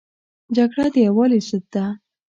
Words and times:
جګړه 0.55 0.85
د 0.93 0.95
یووالي 1.05 1.39
ضد 1.47 1.63
ده 1.73 1.85